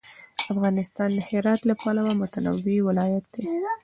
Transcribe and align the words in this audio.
افغانستان 0.53 1.09
د 1.13 1.19
هرات 1.29 1.61
له 1.69 1.73
پلوه 1.81 2.11
متنوع 2.21 2.77
ولایت 2.87 3.25
دی. 3.33 3.43